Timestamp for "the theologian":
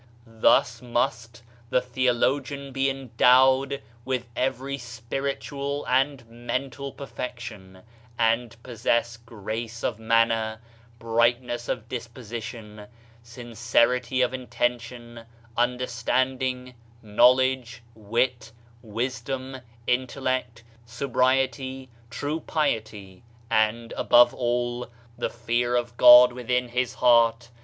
1.69-2.71